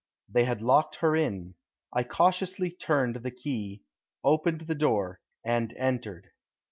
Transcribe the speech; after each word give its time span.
They 0.27 0.45
had 0.45 0.63
locked 0.63 0.95
her 0.95 1.15
in. 1.15 1.53
I 1.93 2.03
cautiously 2.03 2.71
turned 2.71 3.17
the 3.17 3.29
key, 3.29 3.83
opened 4.23 4.61
the 4.61 4.73
door, 4.73 5.19
and 5.45 5.71
entered. 5.77 6.31